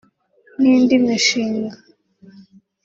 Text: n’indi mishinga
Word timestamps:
n’indi 0.59 0.95
mishinga 1.05 1.75